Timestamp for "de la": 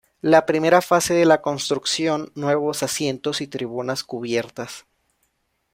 1.13-1.43